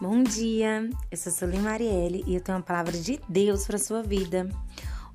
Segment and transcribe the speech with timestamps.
[0.00, 4.00] Bom dia, eu sou Solim Marielle e eu tenho uma palavra de Deus para sua
[4.00, 4.48] vida.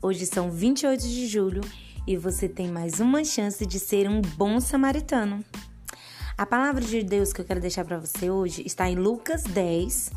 [0.02, 1.62] Hoje são 28 de julho
[2.06, 5.42] e você tem mais uma chance de ser um bom samaritano.
[6.38, 10.11] A palavra de Deus que eu quero deixar para você hoje está em Lucas 10,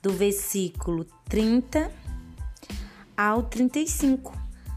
[0.00, 1.92] do versículo 30
[3.14, 4.32] ao 35.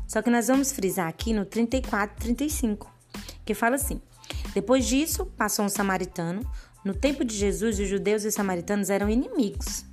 [0.06, 2.94] Só que nós vamos frisar aqui no 34 e 35,
[3.46, 4.02] que fala assim:
[4.54, 6.42] Depois disso, passou um samaritano
[6.84, 9.86] no tempo de Jesus, os judeus e os samaritanos eram inimigos.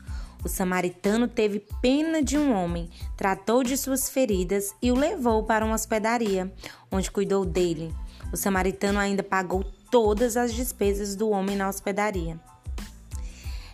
[0.45, 5.65] O samaritano teve pena de um homem, tratou de suas feridas e o levou para
[5.65, 6.53] uma hospedaria,
[6.91, 7.93] onde cuidou dele.
[8.33, 12.39] O samaritano ainda pagou todas as despesas do homem na hospedaria.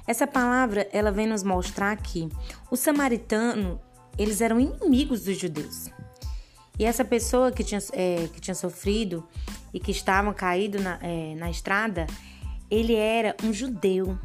[0.07, 2.29] Essa palavra, ela vem nos mostrar que
[2.71, 3.81] o samaritano,
[4.19, 5.91] eles eram inimigos dos judeus.
[6.79, 9.27] E essa pessoa que tinha, é, que tinha sofrido
[9.73, 12.07] e que estava caído na, é, na estrada,
[12.73, 14.19] ele era um judeu,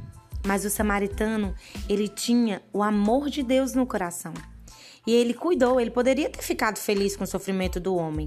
[0.46, 1.54] mas o samaritano,
[1.90, 4.34] ele tinha o amor de Deus no coração.
[5.06, 8.26] E ele cuidou, ele poderia ter ficado feliz com o sofrimento do homem,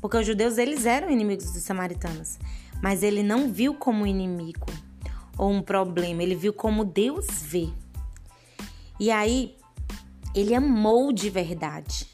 [0.00, 2.38] porque os judeus eles eram inimigos dos samaritanos,
[2.80, 4.66] mas ele não viu como inimigo
[5.36, 7.68] ou um problema, ele viu como Deus vê.
[9.00, 9.56] E aí
[10.32, 12.06] ele amou de verdade.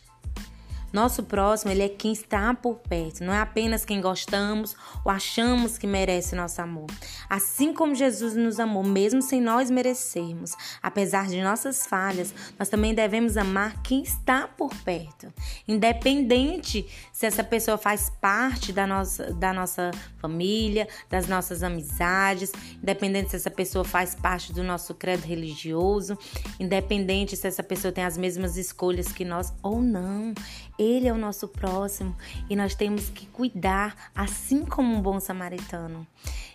[0.93, 5.79] Nosso próximo, ele é quem está por perto, não é apenas quem gostamos ou achamos
[5.79, 6.87] que merece nosso amor.
[7.29, 12.95] Assim como Jesus nos amou, mesmo sem nós merecermos, apesar de nossas falhas, nós também
[12.95, 15.33] devemos amar quem está por perto,
[15.67, 23.31] independente se essa pessoa faz parte da nossa, da nossa família, das nossas amizades, independente
[23.31, 26.19] se essa pessoa faz parte do nosso credo religioso,
[26.61, 30.35] independente se essa pessoa tem as mesmas escolhas que nós ou não.
[30.83, 32.17] Ele é o nosso próximo
[32.51, 36.07] e nós temos que cuidar, assim como um bom samaritano.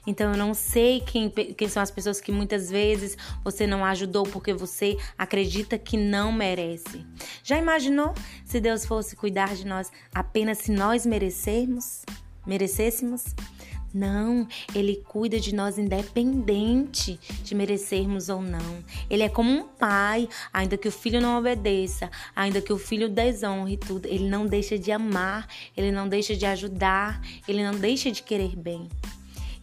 [0.05, 4.23] Então eu não sei quem, quem são as pessoas que muitas vezes você não ajudou
[4.23, 7.05] porque você acredita que não merece.
[7.43, 8.13] Já imaginou
[8.45, 12.03] se Deus fosse cuidar de nós apenas se nós merecermos?
[12.45, 13.25] Merecêssemos?
[13.93, 18.83] Não, ele cuida de nós independente de merecermos ou não.
[19.09, 23.09] Ele é como um pai, ainda que o filho não obedeça, ainda que o filho
[23.09, 28.11] desonre tudo, ele não deixa de amar, ele não deixa de ajudar, ele não deixa
[28.11, 28.87] de querer bem.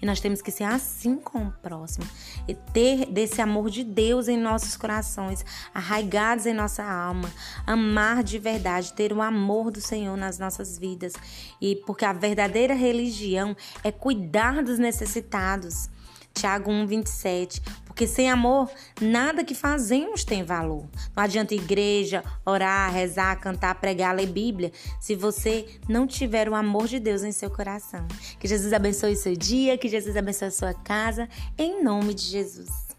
[0.01, 2.07] E nós temos que ser assim com o próximo.
[2.47, 7.31] E ter desse amor de Deus em nossos corações, arraigados em nossa alma.
[7.67, 11.15] Amar de verdade, ter o amor do Senhor nas nossas vidas.
[11.61, 15.89] E porque a verdadeira religião é cuidar dos necessitados.
[16.35, 17.63] Tiago 1, 27.
[17.87, 18.69] Porque sem amor,
[19.01, 20.85] nada que fazemos tem valor.
[21.15, 26.89] Não adianta igreja, orar, rezar, cantar, pregar, ler Bíblia, se você não tiver o amor
[26.89, 28.05] de Deus em seu coração.
[28.41, 32.94] Que Jesus abençoe seu dia, que Jesus abençoe sua casa, em nome de Jesus.